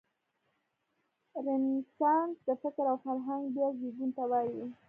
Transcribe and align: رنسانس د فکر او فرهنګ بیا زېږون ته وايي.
رنسانس 1.45 2.35
د 2.47 2.49
فکر 2.61 2.85
او 2.91 2.97
فرهنګ 3.05 3.43
بیا 3.55 3.67
زېږون 3.79 4.09
ته 4.17 4.23
وايي. 4.31 4.65